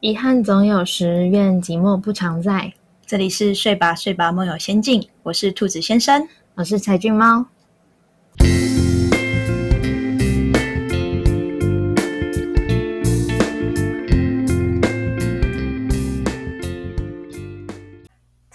[0.00, 2.72] 遗憾总有时，愿寂寞不常在。
[3.04, 7.44] 这里是睡吧睡吧梦游仙境，我是兔子先生，我是柴俊猫。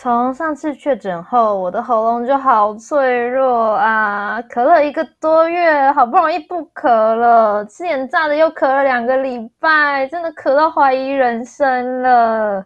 [0.03, 4.41] 从上次确诊后，我的喉咙就好脆弱啊！
[4.49, 12.65] 咳了一个多月，好不容易不咳了，吃点炸的又咳了两个礼拜，真的咳到怀疑人生了。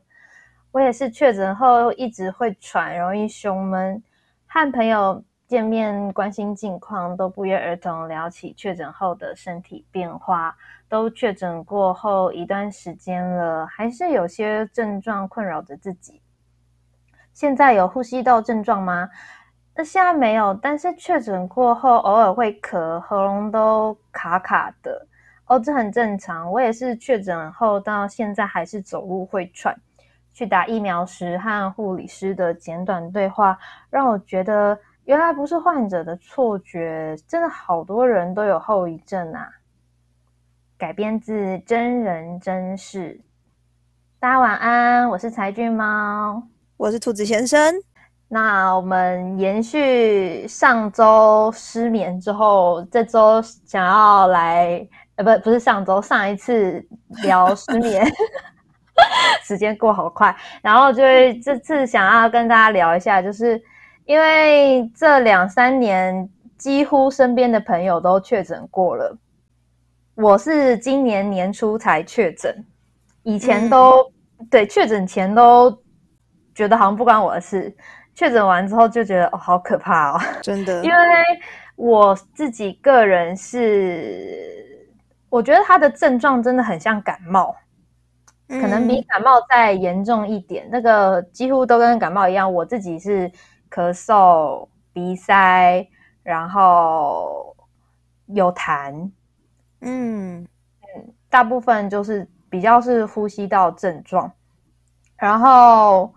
[0.72, 4.02] 我也是确诊后一直会喘，容易胸闷，
[4.48, 10.56] 和朋友见面关心近况，都不约而同聊起确诊后的身体变化。
[10.90, 16.20] 都确诊过后一段时间了，还是有些症状困扰着自己。
[17.38, 19.08] 现在有呼吸道症状吗？
[19.76, 25.05] 那现在没有，但是确诊过后偶尔会咳，喉咙都卡卡的。
[25.45, 26.52] 哦，这很正常。
[26.52, 29.80] 我也是确诊后到现在还是走路会喘。
[30.34, 33.56] 去打疫苗时和护理师的简短对话，
[33.92, 39.48] 让我觉得原来不是患者的错觉，真的好多人都有后遗症啊。
[40.76, 43.22] 改编自真人真事。
[44.20, 46.42] 大家晚安，我是柴俊猫。
[46.78, 47.73] 我是兔子先生。
[48.28, 56.86] 那我们延续上周失眠之后，这周想要来，呃，不，不是上周，上一次
[57.23, 58.05] 聊失眠，
[59.44, 60.36] 时间过好快。
[60.61, 63.59] 然后就会这次想要跟大家聊一下，就是
[64.05, 69.17] 因为这两三年几乎身边的朋友都确诊过了，
[70.14, 72.64] 我是今年年初才确诊，
[73.23, 74.11] 以前都
[74.52, 75.75] 对确诊前都。
[76.58, 77.72] 觉得好像不关我的事，
[78.16, 80.81] 确诊完之后就觉得哦，好可怕哦，真的。
[80.83, 80.97] 因为
[81.75, 84.89] 我自己个人是，
[85.30, 87.55] 我觉得他的症状真的很像感冒，
[88.47, 90.67] 可能比感冒再严重一点。
[90.72, 92.52] 那个几乎都跟感冒一样。
[92.52, 93.31] 我自己是
[93.69, 95.88] 咳嗽、鼻塞，
[96.23, 97.55] 然后
[98.26, 99.11] 有痰，
[99.82, 104.32] 嗯嗯，大部分就是比较是呼吸道症状，
[105.17, 106.11] 然后。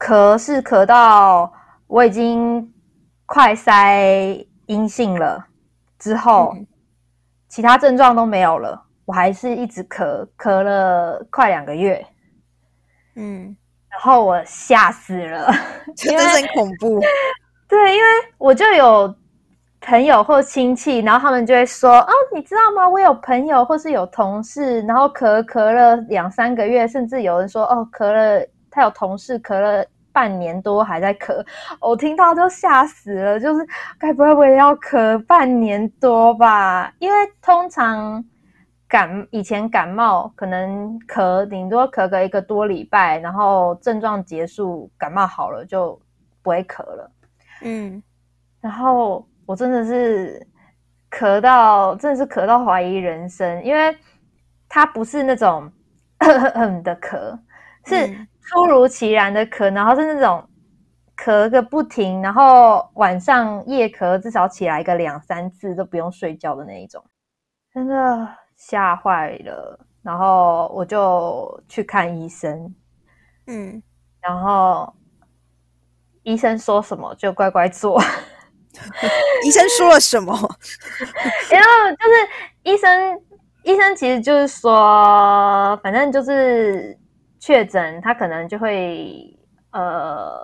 [0.00, 1.52] 咳是咳到
[1.86, 2.72] 我已经
[3.26, 4.02] 快塞
[4.64, 5.44] 阴性了
[5.98, 6.56] 之后，
[7.50, 12.02] 其他症状都没有了，我还是一直咳，咳了快两个月。
[13.16, 13.54] 嗯，
[13.90, 15.52] 然后我吓死了，
[15.94, 16.98] 真的很恐怖。
[17.68, 18.08] 对，因为
[18.38, 19.14] 我就有
[19.82, 22.88] 朋友或亲戚，然后他们就会说：“哦，你知道吗？
[22.88, 31.44] 我有朋友或是有同事，然后咳咳了两三个月，甚至有人说：哦，咳了。”他有同事咳了半年多还在咳，
[31.80, 33.38] 我听到就吓死了。
[33.38, 33.66] 就是
[33.98, 36.92] 该不会我也要咳半年多吧？
[36.98, 38.24] 因为通常
[38.88, 46.00] 感以前感冒可能咳顶多咳个一个多礼拜，然后症状结束，感冒好了就
[46.42, 47.10] 不会咳了。
[47.62, 48.02] 嗯，
[48.60, 50.44] 然后我真的是
[51.10, 53.96] 咳到真的是咳到怀疑人生，因为
[54.68, 55.70] 它不是那种
[56.18, 57.38] 的咳，
[57.86, 58.26] 是。
[58.52, 60.44] 突如其然的咳，然后是那种
[61.16, 67.04] 咳个不停，然后晚上夜咳至少起来个两三次都不用睡觉的那一种，
[67.72, 69.78] 真的吓坏了。
[70.02, 72.74] 然后我就去看医生，
[73.46, 73.80] 嗯，
[74.20, 74.92] 然后
[76.24, 78.02] 医生说什么就乖乖做。
[79.46, 80.32] 医生说了什么？
[81.52, 82.28] 然后就是
[82.64, 83.22] 医生，
[83.62, 86.98] 医生其实就是说，反正就是。
[87.40, 89.36] 确诊，他可能就会
[89.72, 90.38] 呃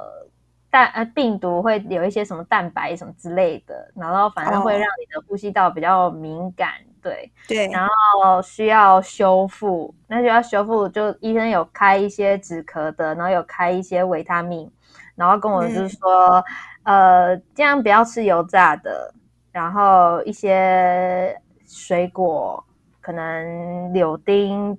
[0.71, 7.31] 蛋呃病毒会有一些什么蛋白什么之类的，然后反正会让你的呼吸道比较敏感，对。
[7.47, 14.69] 对，然后需要修复，那需要修复，就医生有开一些止咳的，然后有开一些维他命，
[15.15, 16.43] 然后跟我就是说，
[16.85, 19.13] 呃，尽量不要吃油炸的，
[19.53, 22.65] 然后一些水果，
[23.03, 24.77] 可能柳丁。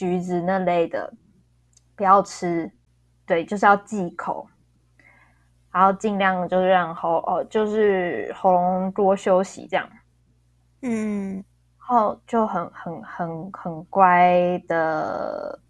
[0.00, 1.12] 橘子那类的
[1.94, 2.72] 不要吃，
[3.26, 4.48] 对，就是要忌口，
[5.70, 9.86] 然后尽量就是让喉哦，就是喉咙多休息这样，
[10.80, 11.44] 嗯，然
[11.98, 15.60] 后就很很很很乖的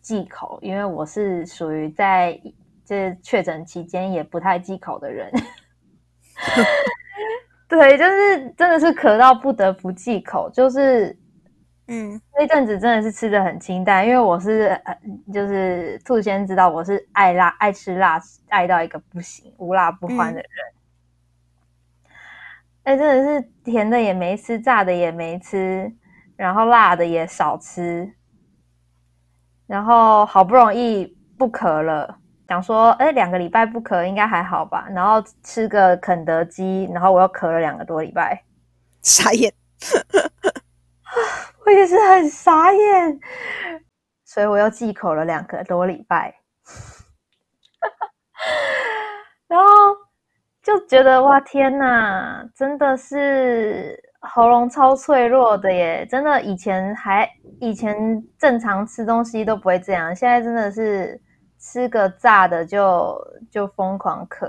[0.00, 2.40] 忌口，因为我是属于在
[2.84, 5.32] 这确诊期间也不太忌口的人，
[7.66, 11.18] 对，就是真的是咳到不得不忌口，就是。
[11.92, 14.96] 嗯，那阵子真的是吃的很清淡，因为我是呃，
[15.34, 20.48] 就是兔先知道我是爱辣、爱吃辣、爱到一个不行、无辣不欢的人。
[22.84, 25.92] 哎，真的是甜的也没吃，炸的也没吃，
[26.36, 28.08] 然后辣的也少吃，
[29.66, 34.86] 然后好不容易不咳了，想说，哎，两个礼拜不咳应该还好吧？
[34.90, 38.44] 然后吃个肯德基，然后我又咳了两个多礼拜，
[39.02, 39.52] 傻眼，
[41.66, 43.20] 我也是很傻眼，
[44.24, 46.34] 所以我又忌口了两个多礼拜，
[49.48, 49.66] 然后
[50.62, 54.04] 就觉得哇天哪，真的是。
[54.22, 57.26] 喉咙超脆弱的耶，真的以前还
[57.58, 61.18] 以前正常吃东西都不会这样，现在真的是
[61.58, 63.18] 吃个炸的就
[63.50, 64.46] 就疯狂咳。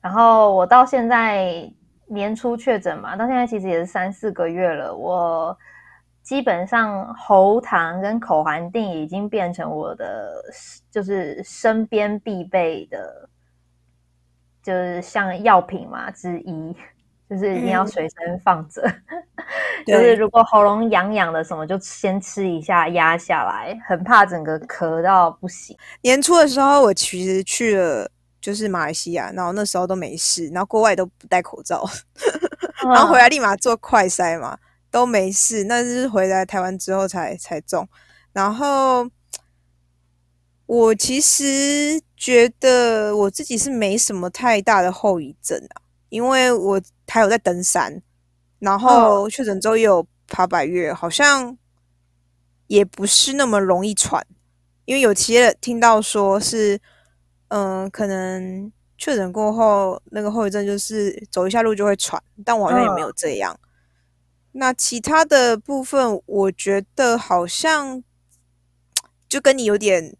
[0.00, 1.68] 然后我到现在
[2.10, 5.56] 年初确诊嘛，到现在其实也是三四个月了，我
[6.22, 10.42] 基本上喉糖跟口含定已经变成我的
[10.90, 13.28] 就是身边必备的，
[14.62, 16.76] 就是像药品嘛之一。
[17.30, 18.82] 就是一定要随身放着，
[19.86, 25.78] 就是如果喉咙痒痒的什么，就先吃一下压下来，很怕整个咳到不行。
[26.02, 31.88] 年初的时候，我其实去了就是马来西亚，然后那时候都没事，然后国外都不戴口罩，
[32.82, 34.58] 然后回来立马做快筛嘛，
[34.90, 35.64] 都没事。
[35.64, 37.88] 那是回来台湾之后才才中。
[38.32, 39.08] 然后
[40.66, 45.82] 我其实觉得我自己是没什么太大的后遗症啊。
[46.10, 48.02] 因为我还有在登山，
[48.58, 51.56] 然后确诊之后又有爬百越，好像
[52.66, 54.26] 也不是那么容易喘。
[54.86, 56.80] 因为有些听到说是，
[57.50, 63.60] 嗯，可能确诊过后那个后遗症就是走一下路就会喘，但我好像也没有这样。
[64.52, 68.02] 那其他的部分，我觉得好像
[69.28, 70.16] 就跟你有点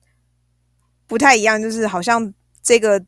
[1.06, 2.32] 不太一样，就是好像
[2.62, 3.04] 这个。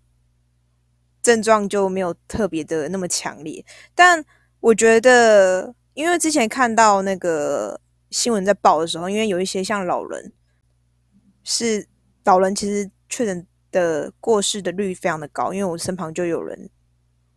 [1.22, 3.64] 症状就没有特别的那么强烈，
[3.94, 4.24] 但
[4.58, 7.80] 我觉得，因为之前看到那个
[8.10, 10.32] 新闻在报的时候，因为有一些像老人，
[11.44, 11.86] 是
[12.24, 16.70] 老人其实确诊的过世的率非常的高，因为我身旁就有人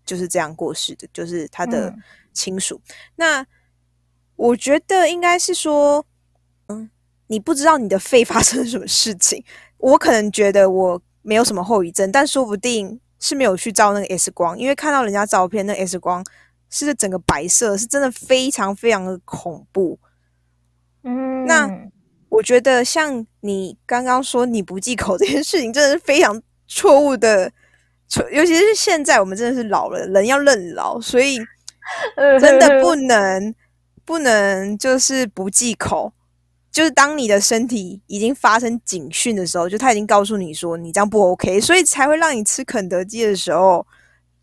[0.06, 1.92] 就是这样过世的，就是他的
[2.32, 2.80] 亲属。
[3.16, 3.44] 那
[4.36, 6.06] 我觉得应该是说，
[6.68, 6.88] 嗯，
[7.26, 9.44] 你不知道你的肺 发生了什么事情，
[9.78, 13.00] 我可能觉得我没有什么后遗症，但说不定。
[13.18, 16.24] 是没有去照那个 X 光，因为看到人家照片，那 X 光
[16.70, 19.98] 是整个白色，是真的非常非常的恐怖。
[21.02, 21.66] 嗯，那
[22.36, 27.52] 我觉得像你刚刚说你不忌口这件事情，真的是非常错误的，
[28.10, 31.38] 错，尤其是现在我们真的是老了，人要认老，所以
[32.42, 33.56] 真的不能
[34.04, 36.12] 不能就是不忌口。
[36.72, 43.88] 就是当你的身体已经发生警讯的时候，就他已经告诉你说你这样不 OK，所以才会让你吃肯德基的时候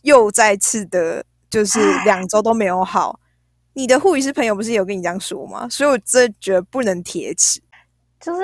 [0.01, 3.21] 又再次的，就是两周都没有好。
[3.75, 5.69] 你的护理师朋友不是有跟你这样说吗？
[5.69, 7.61] 所以我真的觉得不能铁齿。
[8.23, 8.43] 就是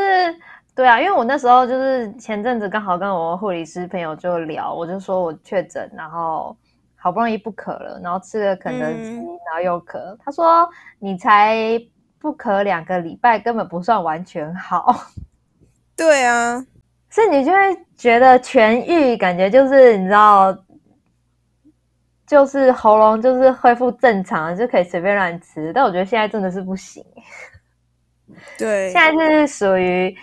[0.75, 6.55] 对啊，因为我那时候就是前阵子刚好跟我护理师朋友就聊，我就说我确诊，然后
[6.97, 10.15] 好不容易不渴了，然后吃了肯德基，然后又渴。
[10.23, 11.81] 他说你才。
[12.21, 14.93] 不咳两个礼拜根本不算完全好，
[15.97, 16.61] 对啊，
[17.09, 17.59] 所以你就会
[17.97, 20.53] 觉得痊愈，感觉就是你知道，
[22.27, 25.73] 就是喉咙就是恢复正常，就可以随便乱吃。
[25.73, 27.05] 但我觉得现在真的是不行，
[28.59, 30.17] 对，现在是属于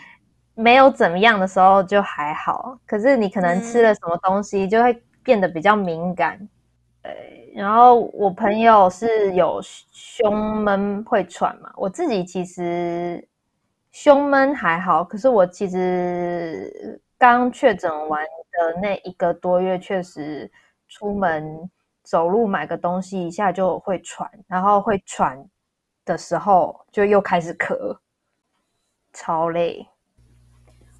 [0.53, 6.47] 没有怎么样的时候就还好，可是你可能吃了什么东西就会变得比较敏感。
[7.03, 13.27] 对，然后我朋友是有胸闷会喘嘛，我自己其实
[13.91, 20.51] 胸闷还好，可是我其实刚确诊完的那一个多月，确实
[20.87, 21.69] 出门
[22.03, 25.43] 走路买个东西一下就会喘，然后会喘
[26.03, 27.97] 的时候就又开始咳，
[29.15, 29.87] 超累。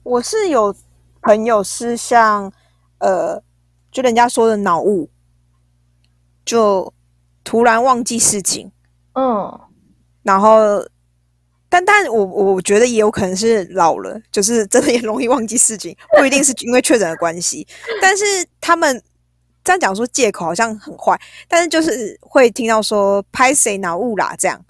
[0.03, 0.75] 我是有
[1.22, 2.51] 朋友是像
[3.00, 3.43] 呃，
[3.91, 5.10] 就人家说的脑雾。
[6.45, 6.93] 就
[7.43, 8.72] 突然忘记事情，
[9.15, 9.62] 嗯，
[10.22, 10.88] 然后，
[11.67, 17.67] 但但我我觉得也有可能是老了，就是真的也容易忘记事情，不一定是因为确诊的关系。
[18.00, 18.24] 但是
[18.62, 19.01] 他们
[19.63, 24.63] 这样讲说借口好像很坏，但是就是会听到说拍谁脑雾啦，这样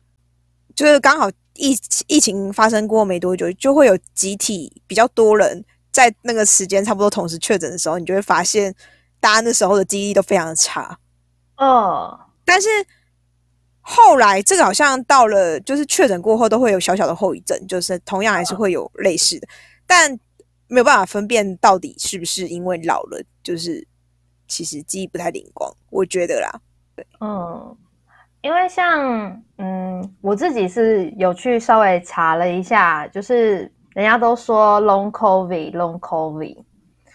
[0.73, 8.74] 就是刚好疫疫情发生过没多久，就会有集体比较多人在那个时间差不多同时确诊的时候，你就会发现
[9.19, 11.00] 大家那时候的记忆力都非常的差。
[11.57, 12.67] 哦，但是
[13.79, 19.47] 后来这个好像到了，就是确诊过后都会有小小的后遗症，就是同样还是会有类似的，
[19.88, 20.19] 但
[20.67, 23.88] 没有办法分辨到底是不是因为老了，就是
[24.47, 26.59] 其实记忆不太灵光，我觉得啦。
[26.95, 27.77] 对，嗯，
[28.45, 33.61] 因为像嗯，我自己是有去稍微查了一下，就是
[33.95, 36.55] 人家都说 long covid，long covid，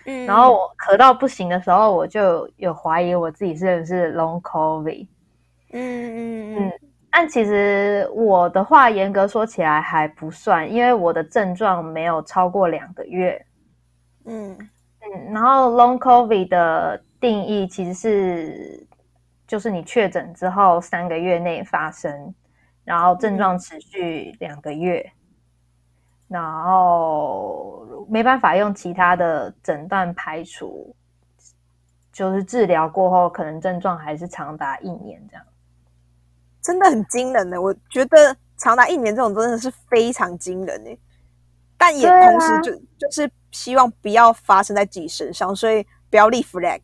[0.07, 5.07] 嗯，然后我咳到不行的时候，我就有怀疑我自己是不是 long covid。
[5.71, 6.73] 嗯嗯嗯，
[7.13, 13.41] 但其实我的话，严格说起来还不算，因为我的症状没有超过两个月。
[14.25, 14.51] 嗯
[15.01, 18.87] 嗯，然后 long covid 的定义其实是，
[19.51, 22.33] 就是你确诊之后三个月内发生，
[22.85, 25.13] 然后症状持续两个月，
[26.29, 30.95] 然后没办法用其他的诊断排除，
[32.13, 35.45] 就是治疗过后可能症状还是长达一年这样。
[36.63, 40.97] 真的很惊人呢，我觉得长达一年这种真的是非常惊人呢，
[41.77, 46.81] 但也同时就就是希望不要发生在自己身上，所以不要立 flag。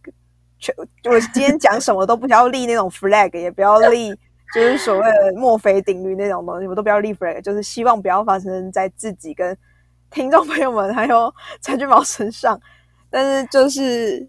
[0.59, 4.11] 全我今天讲什么都不要立那种 flag，也不要立
[4.55, 9.57] 就是所谓的墨菲定律那种东西，我都不要立 flag，就是希望不要发生在自己跟
[10.11, 12.59] 听众朋友们还有柴犬猫身上。
[13.11, 14.29] 但是就是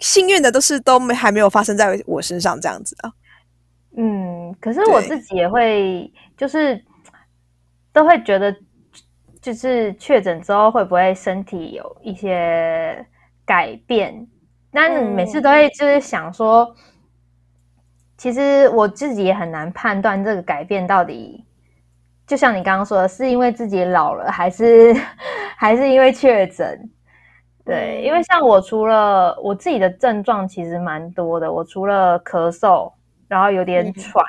[0.00, 3.12] 幸运的都是都没还没有发生在我身上这样子啊。
[3.96, 6.82] 嗯，可是我自己也会，就是
[7.92, 8.54] 都会觉得，
[9.40, 13.06] 就是确诊之后会不会身体有一些
[13.44, 14.26] 改变？
[14.74, 16.74] 那你每次都会就是想说，
[18.16, 21.44] 其实我自己也很难判断这个改变到底，
[22.26, 24.94] 就像你刚刚说的，是因为自己老了，还是
[25.56, 26.90] 还是因为确诊？
[27.64, 32.90] 对，嗯因为像我除了我自己的症状其实蛮多的，我除了咳嗽，
[33.28, 34.24] 然后有点嗯喘，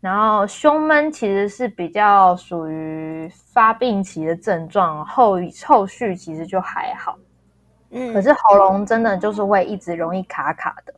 [0.00, 7.18] 然后胸闷其实是比较属于发病期的症状，后后续其实就还好。
[7.90, 10.94] 嗯可是喉咙真的就是会一直容易卡卡的。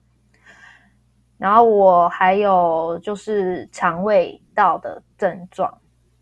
[1.38, 5.72] 然后我还有就是肠胃道的症状，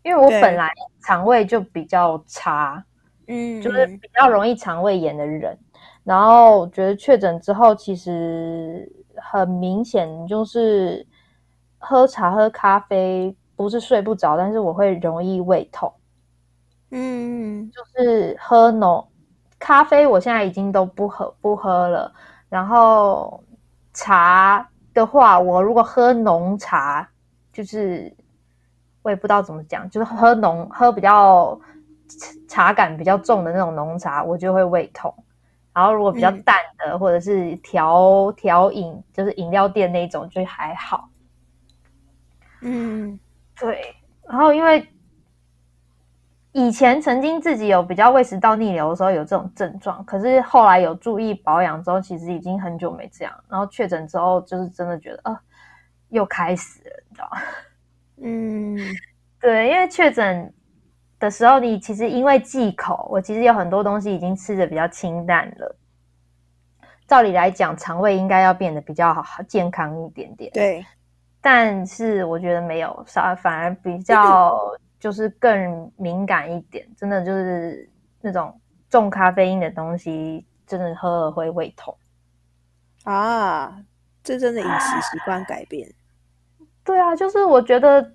[0.03, 0.71] 因为我本来
[1.01, 2.81] 肠胃就比较差，
[3.27, 5.57] 嗯就是比较容易肠胃炎的人。
[6.05, 11.05] 然后我觉得确诊之后，其实很明显就是
[11.77, 15.93] 喝茶喝咖啡不是睡不着，但是我会容易胃痛。
[16.91, 19.05] 嗯就是喝浓
[19.59, 22.11] 咖啡，我现在已经都不喝不喝了。
[22.47, 23.43] 然后
[23.93, 27.07] 茶的话，我如果喝浓茶，
[27.53, 28.15] 就是
[29.01, 31.59] 我也不知道怎么讲，就是喝浓喝比较
[32.47, 35.13] 茶感比较重的那种浓茶，我就会胃痛。
[35.71, 41.09] 然后如果比较嗯淡的，或者是调调饮，就是饮料店那种，就还好。
[42.61, 43.19] 嗯
[43.57, 43.95] 对，
[44.27, 44.85] 然后因为
[46.51, 53.33] 以前曾经自己有比较胃食道逆流的时候有这种症状，可是后来有注意保养之后，其实已经很久没这样。
[53.47, 55.39] 然后确诊之后，就是真的觉得啊、
[56.09, 57.37] 又开始了，你知道吗？
[58.21, 58.77] 嗯
[59.39, 60.51] 对，因为确诊
[61.19, 65.75] 的时候，你其实因为忌口，我其实有很多东西已经吃的比较清淡了。
[67.07, 70.51] 照理来讲，肠胃应该要变得比较好健康一点点。
[70.51, 70.85] 对，
[71.41, 74.59] 但是我觉得没有，反反而比较
[74.99, 77.89] 就是更敏感一点，真的就是
[78.21, 81.95] 那种重咖啡因的东西，真的喝了会胃痛。
[83.03, 83.81] 啊，
[84.23, 85.89] 这真的饮食习惯改变。
[86.83, 88.13] 对啊，就是我觉得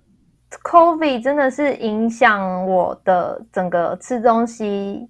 [0.63, 5.09] COVID 真的是影响我的整个吃东西，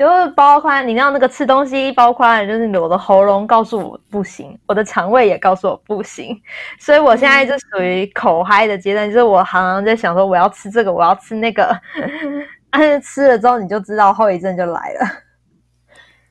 [0.00, 6.34] 就是包括你知道那个吃东西，包括就是我的喉咙告诉我不行，我的肠胃也告诉我不行，
[6.80, 11.78] 所以我现在就属于口嗨的阶段，就是我常常在想说我要吃这个，我要吃那个，
[12.72, 15.06] 但是吃了之后你就知道后遗症就来了，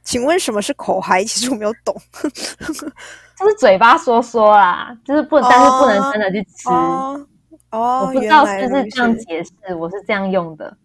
[0.01, 1.23] 请问什么是口嗨？
[1.23, 1.95] 其实我没有懂。
[3.37, 6.67] 就是嘴巴说说啦，就是不，但是不能真的去吃。
[6.69, 7.23] 哦
[7.69, 10.75] 哦，我不知道是不是这样解释，我是这样用的。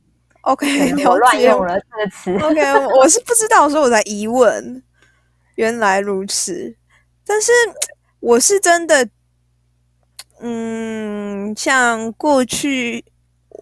[0.44, 2.32] OK， 了解乱用了这个词。
[2.44, 4.82] OK，我是不知道，所以我才疑问。
[5.56, 6.76] 原来如此，
[7.24, 7.52] 但是
[8.18, 9.08] 我是真的，
[10.40, 13.04] 嗯，像过去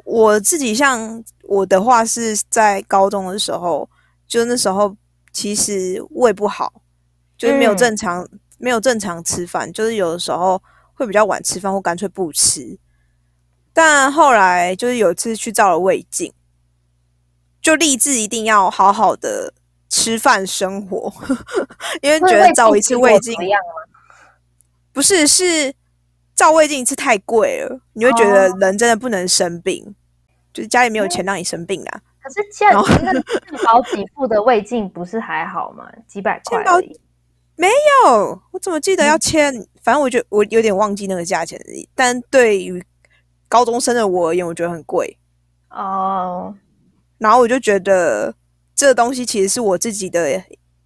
[0.05, 3.89] 我自己，像我的话是在高中的时候，
[4.27, 4.97] 就那时候
[5.33, 6.73] 其实胃不好，
[7.37, 8.27] 就是没有嗯正常、
[8.59, 10.63] 没有正常吃饭，就是有的时候
[10.95, 12.79] 会比较晚吃饭，或干脆不吃。
[13.75, 16.33] 但后来就是有一次去照了胃镜。
[17.63, 19.55] 就立志一定要好好的
[19.89, 21.11] 吃饭生活，
[22.03, 23.35] 因为觉得照一次胃镜？
[24.93, 25.73] 不是是
[26.35, 29.95] 照胃镜一次太贵了，你会觉得哦人真的不能生病，
[30.53, 32.01] 就是家里没有钱让你生病啊。
[32.23, 33.23] 可是健然后那健
[33.65, 35.91] 保给付的胃镜不是还好吗？
[36.07, 37.01] 几百块健保而已。
[38.05, 39.53] 哦，我怎么记得要签
[39.83, 41.61] 反正我就我有点忘记那个价钱。
[41.95, 42.85] 但对于
[43.49, 45.17] 高中生的我而言，我觉得很贵
[45.71, 46.55] 哦。
[47.23, 48.35] 然后我就觉得
[48.75, 50.43] 这个东西其实是我自己的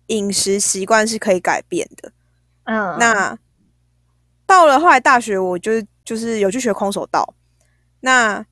[0.08, 2.12] 饮食习惯是可以改变的。
[2.64, 3.38] 嗯，那
[4.44, 5.72] 到了后来大学，我就
[6.04, 7.34] 就是有去学空手道，
[8.00, 8.44] 那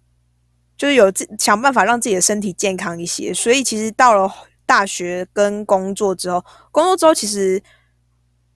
[0.79, 3.35] 就是有自想办法让自己的身体健康一些。
[3.35, 4.33] 所以其实到了
[4.65, 7.63] 大学跟工作之后，工作之后其实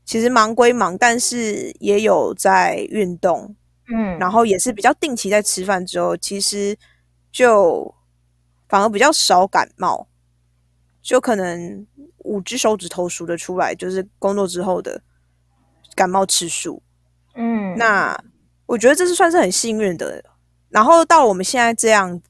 [0.06, 3.54] 其实忙归忙，但是也有在运动，
[3.94, 6.74] 嗯，然后也是比较定期在吃饭之后，其实
[7.30, 7.94] 就
[8.68, 10.06] 反而比较少感冒，
[11.00, 11.86] 就可能
[12.18, 15.00] 五只手指头数得出来，就是工作之后的
[15.94, 16.82] 感冒次数。
[17.34, 18.18] 嗯，那
[18.66, 20.22] 我觉得这是算是很幸运的。
[20.68, 22.20] 然后到我们现在这样，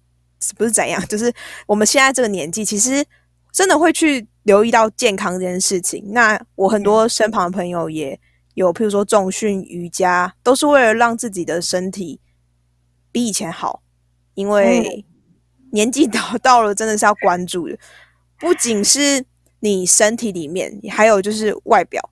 [0.57, 1.33] 不是怎样，就是
[1.67, 3.05] 我们现在这个年纪，其实
[3.51, 6.13] 真的会去留意到健康这件事情。
[6.13, 8.21] 那我很多身旁的朋友也
[8.55, 12.21] 有，譬如说重训、瑜伽，都是为了让自己的身体
[13.11, 13.83] 比以前好。
[14.35, 15.05] 因为
[15.73, 17.79] 年纪到到了，真的是要关注的，
[18.39, 19.25] 不仅是
[19.61, 22.11] 你身体里面，还有就是外表。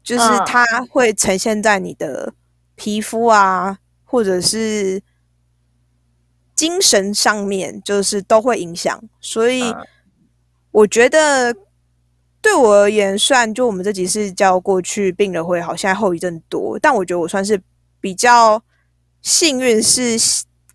[0.00, 2.32] 就是它会呈现在你的
[2.76, 5.02] 皮肤啊，或者是
[6.54, 8.98] 精神上面，就是都会影响。
[9.20, 9.62] 所以
[10.70, 11.54] 我觉得
[12.40, 17.60] 对我而言，虽然就我们这集是叫过去病了会好，现在后遗症多，但我觉得我算是
[18.00, 18.62] 比较
[19.20, 20.16] 幸运，是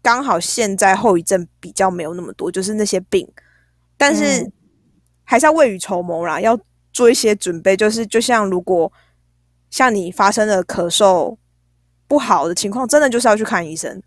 [0.03, 3.27] 刚好现在后遗症比较没有那么多，就是那些病，
[3.97, 4.47] 但是
[5.23, 6.55] 还是要未雨绸缪啦，要
[6.91, 7.75] 做一些准备。
[7.75, 8.93] 就是就像如果。
[9.73, 11.35] 像你发生了咳嗽
[12.07, 14.03] 不好的情况，真的就是要去看医生。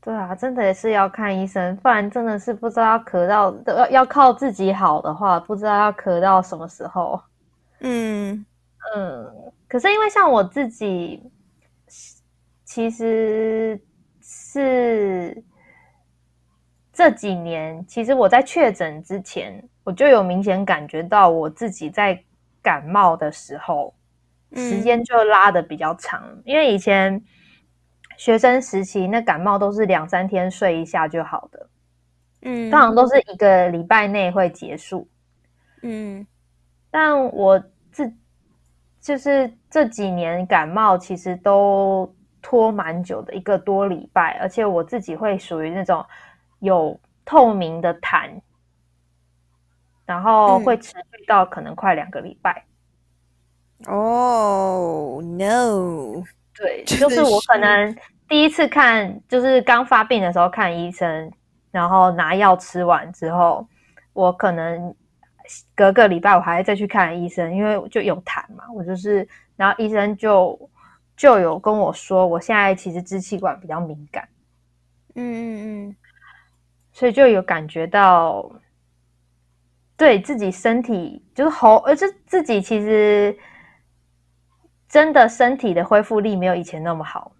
[0.00, 7.20] 对啊，真的也是要看医生，不然真的是不知道要咳到要要靠自己好的话，不知道要咳到什么时候。
[7.80, 8.46] 嗯
[8.94, 9.26] 嗯，
[9.66, 11.28] 可是因为像我自己，
[12.64, 13.80] 其实
[14.58, 15.42] 是
[16.92, 22.22] 这几年，其实我在确诊之前，我就有明显感觉到我自己在
[22.62, 23.94] 感冒的时候。
[24.54, 27.22] 时间就拉的比较长，因为以前
[28.16, 31.68] 学生时期那感冒都是两三天睡一下就好的，
[32.40, 35.06] 嗯，通常都是一个礼拜内会结束，
[35.82, 36.26] 嗯，
[36.90, 38.10] 但我自
[39.02, 42.10] 就是这几年感冒其实都
[42.42, 46.04] 拖蛮久的，一个多礼拜，而且我自己会属于那种
[46.60, 48.30] 有透明的痰，
[50.06, 52.64] 然后会持续到可能快两个礼拜。
[53.86, 56.22] 哦，no，
[56.54, 57.96] 对，就是我可能
[58.28, 61.30] 第一次看，就是刚发病的时候看医生，
[61.70, 63.64] 然后拿药吃完之后，
[64.12, 64.92] 我可能
[65.76, 70.58] 隔个礼拜我还再去看医生，因为就有痰嘛，我就是，然后医生就
[71.18, 74.26] 就有跟我说，我现在其实支气管比较敏感，
[75.16, 75.96] 嗯嗯嗯，
[76.92, 78.50] 所以就有感觉到
[79.98, 83.38] 对自己身体就是喉，而且自己其实。
[84.90, 87.30] 真的身体的恢复力没有以前那么好，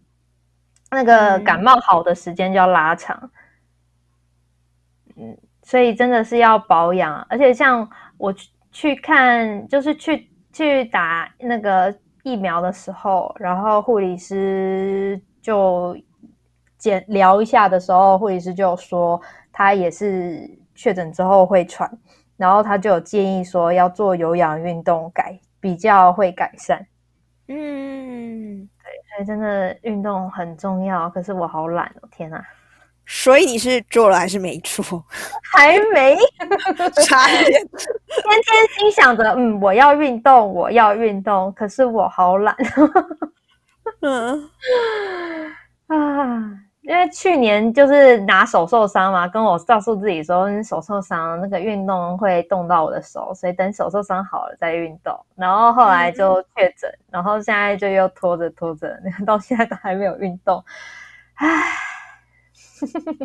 [0.91, 3.31] 那个感冒好的时间就要拉长，
[5.17, 7.27] 嗯，所以真的是要保养。
[7.31, 11.91] 而且像我去去看，就是去去打那个
[12.23, 15.97] 疫苗的时候，然后护理师就
[16.77, 19.21] 简聊一下的时候，护理师就说
[19.53, 21.91] 他也是确诊之后会喘，
[22.37, 26.87] 然后他就有建议说要做有氧运动改比较会改善。
[27.49, 31.09] 嗯，对，所以真的运动很重要。
[31.11, 32.45] 可是我好懒哦，天哪！
[33.11, 35.03] 所以你是做了还是没做？
[35.51, 36.15] 还没，
[37.07, 37.43] 差点。
[37.43, 37.63] 天
[38.45, 41.51] 天心想着，嗯，我要运动，我要运动。
[41.55, 42.55] 可是我好懒。
[44.03, 44.51] 嗯
[45.89, 46.61] 啊。
[46.83, 55.15] 因为去年就是拿手受伤嘛，跟我告诉自己说手受伤，那个运动会动到我的手，所以等手受伤好了再运动。
[55.37, 60.65] 然后后来就确诊，然后现在就又拖着拖着，到现在都还没有运动。
[61.35, 61.47] 唉，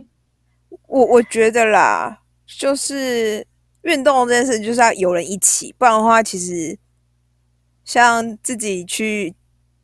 [0.88, 3.46] 我我觉得啦，就是
[3.84, 6.78] 运动这件事就是要有人一起，不然的话，其实
[7.84, 9.34] 像自己去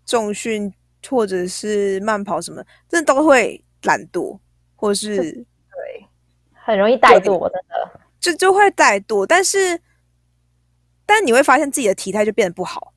[0.05, 0.73] 重训
[1.09, 3.63] 或者是慢跑什么，真的都会。
[3.83, 4.37] 懒惰，
[4.75, 6.05] 或是对，
[6.51, 9.25] 很容易怠惰，真的就就会怠惰。
[9.25, 9.79] 但是，
[11.05, 12.91] 但你会发现自己的体态就变得不好，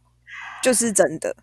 [0.61, 1.37] 就是真的，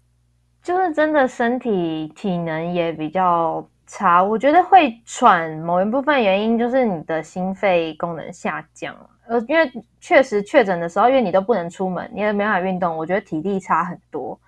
[0.62, 4.23] 就是真的身体体能也比较差。
[4.23, 8.95] 我觉得会喘，某一部分原因就是你的心肺功能下降
[9.28, 14.39] 呃，因为确实确诊的时候，因为你都不能出门，你也没法运动，我觉得体力差很多。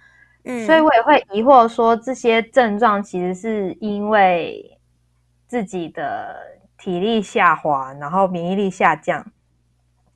[0.43, 4.79] 嗯，所以我也会疑惑说，这些症状其实是因为
[5.47, 6.35] 自己的
[6.77, 9.23] 体力下滑，然后免疫力下降，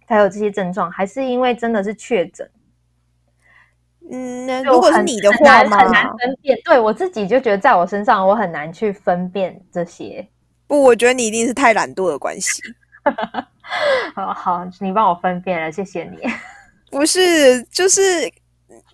[0.08, 2.50] 才有这些症状，还是因为真的是确诊？
[4.12, 6.58] 嗯，如果是你的话很难很难，分辨。
[6.64, 10.28] 对我自己就觉得，在我身上我很难去分辨这些。
[10.68, 12.62] 不，我觉得你一定是太懒惰的关系。
[14.14, 16.18] 好 好，你帮我分辨了，谢谢你。
[16.92, 18.28] 不是，就是，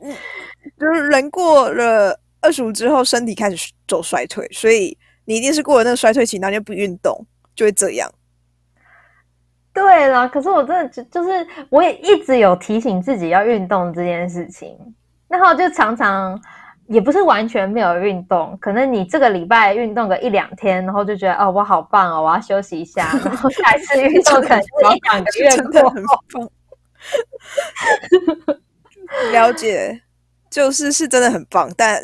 [0.02, 0.16] 嗯，
[0.80, 8.10] 就是人过了二十五之后，身体开始走衰退，所以你一定是过了那个衰退期，然后就不运动，就会这样。
[9.74, 14.78] 对啦，可是我真的就就是，我也一直有提醒自己要运动这件事情，
[15.32, 16.40] 然后就常常
[16.88, 26.24] 也不是完全没有运动，可能你这个礼拜运动个一两天，然后就觉得哦，我好棒哦，我要休息一下， 然后下一次运动可能是一两个月真的很过后。
[26.34, 26.50] 棒。
[29.32, 30.02] 了解，
[30.50, 32.02] 就是是真的很棒，但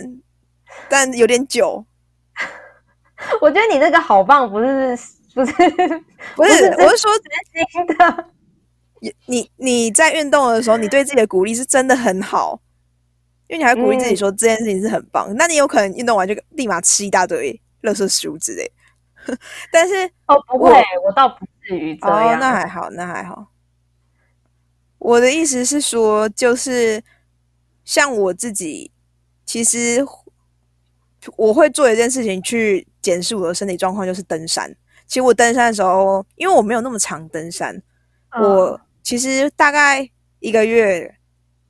[0.89, 1.85] 但有点久。
[3.41, 4.97] 我觉得你这个好棒，不是
[5.33, 5.53] 不是
[6.35, 8.25] 不是，是我是说，真心的。
[8.99, 12.59] 你你你在运动的时候，你对自己的鼓励是真的很好，
[13.47, 15.33] 因为你还鼓励自己说这件事情是很棒。
[15.35, 18.71] 那你有可能运动完就立马吃一大堆垃圾食物之类，
[19.71, 20.71] 但是哦，不会，
[21.05, 23.47] 我倒不至于这哦样。，那还好，那还好。
[24.99, 27.03] 我的意思是说，就是
[27.85, 28.91] 像我自己，
[29.45, 30.03] 其实
[31.35, 34.75] 我会做一件事情去检视我的身体状况，就是登山。
[35.05, 37.75] 其实我登山的时候，因为我没有那么常登山，
[38.31, 41.15] 嗯我其实大概一个月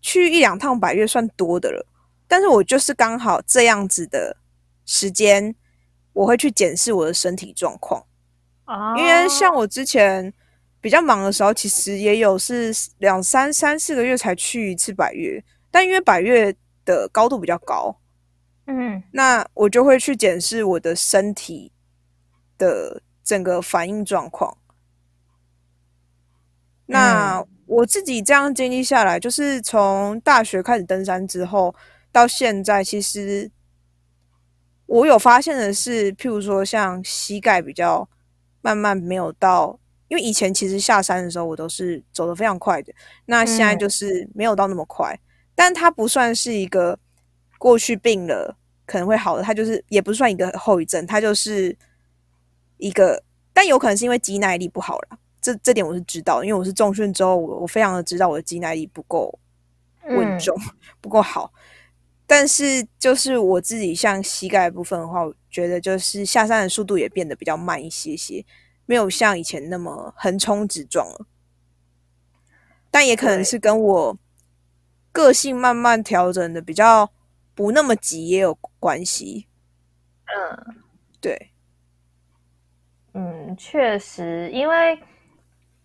[0.08, 1.86] 去一两趟百越算多的了，
[2.30, 4.38] 但是我就是刚好这样子的
[4.86, 5.54] 时间，
[6.14, 8.02] 我会去检视我的身体状况。
[8.68, 10.34] 哦因为像我之前
[10.80, 17.94] 比较忙的时候，其实也有是两三三四个月才去一次百越，但因为百越的高度比较高，
[18.68, 21.74] 嗯那我就会去检视我的身体
[22.58, 24.58] 的整个反应状况。
[26.88, 31.76] 那我自己这样经历下来，就是从大学开始登山之后
[32.12, 33.52] 到现在，其实
[34.86, 38.10] 我有发现的是，譬如说像膝盖比较
[38.62, 42.94] 慢慢没有到，因为以前其实下山的时候我都是走得非常快的，
[43.26, 43.80] 那现在嗯。
[43.80, 45.20] 就是没有到那么快，
[45.54, 46.98] 但它不算是一个
[47.58, 51.78] 过去病了可能会好的，它就是也不算一个后遗症，它就是
[52.78, 53.22] 一个，
[53.52, 55.18] 但有可能是因为肌耐力不好啦。
[55.42, 59.38] 这这点我是知道，因为我是重训之后，我我非常的知道我的肌耐力不够
[60.04, 60.56] 稳嗯重，
[61.02, 61.54] 不够好。
[62.26, 68.46] 但是就是我自己像膝盖部分的话，我觉得就是下山的速度也变得比较慢一些些，
[68.86, 71.26] 没有像以前那么横冲直撞了。
[72.92, 74.18] 但也可能是跟我
[75.12, 77.10] 个性慢慢调整的比较
[77.56, 79.48] 不那么急也有关系。
[80.26, 80.76] 嗯
[81.22, 81.52] 对，
[83.14, 85.00] 嗯，确实，因为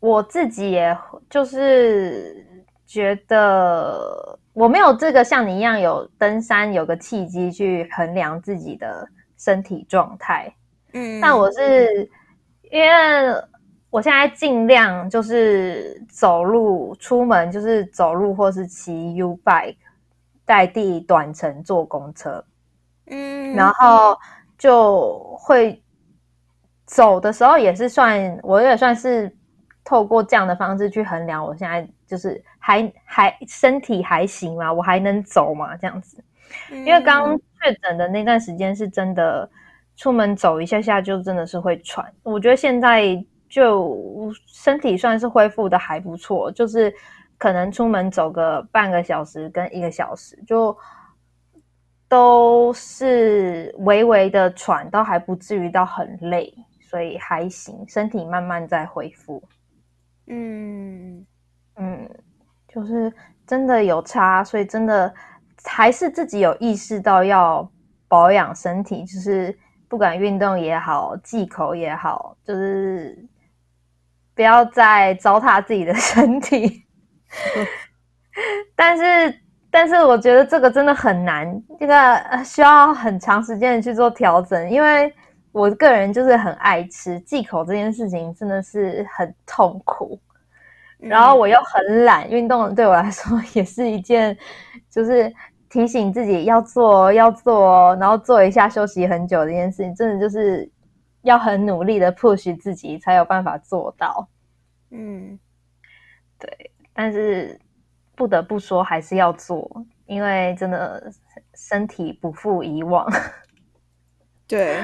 [0.02, 0.98] 我自己也
[1.30, 2.44] 就是
[2.84, 9.06] 觉得我没有这个像你一样有登山有个契机去衡量自己的
[9.38, 10.52] 身体状态，
[10.92, 12.10] 嗯，但我是
[12.72, 13.32] 因为
[13.90, 19.76] 我现在尽量就是走路出门，就是走路或是骑 U bike
[20.44, 22.44] 代替短程坐公车，
[23.06, 24.18] 嗯，然后
[24.58, 25.80] 就会
[26.86, 29.32] 走的时候也是算，我也算是
[29.84, 34.72] 透过这样的方式去衡量我现在就是还还身体还行吗？
[34.72, 35.76] 我还能走吗？
[35.76, 36.22] 这样子。
[36.70, 39.48] 因因为刚确诊的那段时间是真的，
[39.96, 42.12] 出门走一下下就真的是会喘。
[42.22, 46.92] 我觉得现在就身体算是恢复的还不错，就是
[47.38, 50.76] 可能出门走个半个小时跟一个小时，就
[52.08, 59.42] 都是微微的喘，都还不至于到很累，所以还行，身体慢慢在恢复。
[60.26, 61.26] 嗯
[61.76, 62.08] 嗯，
[62.68, 63.12] 就是
[63.46, 65.12] 真的有差，所以真的
[65.64, 67.70] 还是自己有意识到要
[68.08, 69.58] 保养身体，就是
[69.88, 73.18] 不管运动也好，忌口也好，就是
[74.34, 76.84] 不要再糟蹋自己的 身体。
[78.74, 85.12] 但是，但是我觉得这个真的很难，这个呃需要很长时间的去做调整，因为
[85.52, 90.18] 我个人就是很爱吃，忌口这件事情真的是很痛苦。
[90.98, 94.36] 然后我又很懒，运动对我来说 也是一件，
[94.88, 95.32] 就是
[95.68, 100.70] 提醒自己要做要做，然后做一下休息很久这件事情，真的就是
[101.22, 104.28] 要很努力的 push 自己才有办法做到。
[104.90, 105.38] 嗯
[106.38, 107.58] 对但是
[108.14, 109.68] 不得不说还是要做，
[110.06, 111.10] 因为真的
[111.54, 113.10] 身体不复以往。
[114.46, 114.78] 对，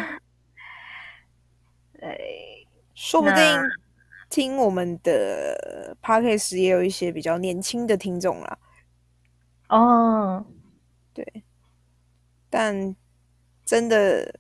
[1.99, 3.37] 对，说不定
[4.31, 8.59] 听我们的 podcast 也有一些比较年轻的听众啦。
[9.69, 10.47] 哦，
[11.13, 11.43] 对，
[12.49, 12.95] 但
[13.65, 14.33] 真的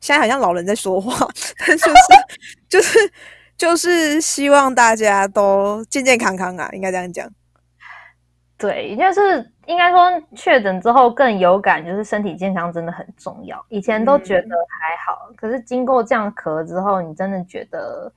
[0.00, 1.92] 现在好像老人在说话，但就是
[2.68, 3.12] 就是
[3.56, 7.30] 就是希望大家都健健康康啊，应该这样讲。
[8.58, 13.64] 对，就是应该说确诊之后更有感，就是身体健康真的很重要。
[13.68, 14.48] 以前都觉得
[14.80, 18.12] 还好，可是经过这样咳之后，你真的觉得，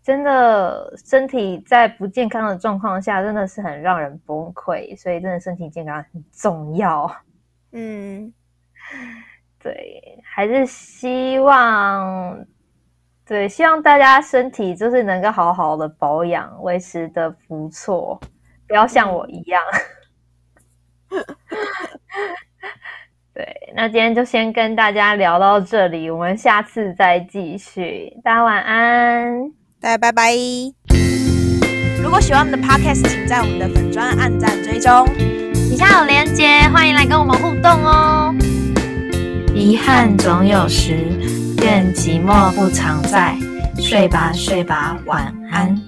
[0.00, 4.96] 真的身体在不健康的状况下，真的是很让人崩溃。
[4.96, 7.10] 所以真的身体健康很重要。
[7.72, 8.32] 嗯，
[9.60, 12.46] 对，还是希望，
[13.26, 18.20] 对，希望大家身体就是能够好好的保养，维持的不错，
[18.68, 19.60] 不要像我一样。
[23.34, 28.12] 对，那今天就先跟大家聊到这里，我们下次再继续。
[28.22, 29.50] 大家晚安。
[29.80, 30.34] 大家拜拜。
[32.02, 35.06] 如果喜欢我们的 podcast，请在我们的粉专按赞追踪。
[35.52, 38.34] 底下有连接，欢迎来跟我们互动哦。
[39.54, 40.94] 遗憾总有时，
[41.62, 43.36] 愿寂寞不常在。
[43.80, 45.80] 睡吧，睡吧，晚安。